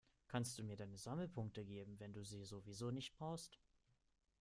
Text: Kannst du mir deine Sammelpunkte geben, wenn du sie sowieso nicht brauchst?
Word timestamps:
Kannst 0.27 0.57
du 0.57 0.63
mir 0.63 0.75
deine 0.77 0.97
Sammelpunkte 0.97 1.63
geben, 1.63 1.99
wenn 1.99 2.11
du 2.11 2.23
sie 2.23 2.43
sowieso 2.43 2.89
nicht 2.89 3.13
brauchst? 3.13 3.59